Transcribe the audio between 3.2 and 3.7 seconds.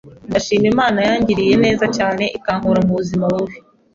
bubi